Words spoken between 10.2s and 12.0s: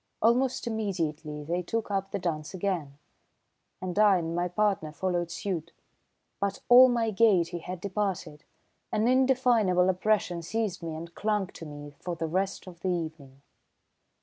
seized me and clung to me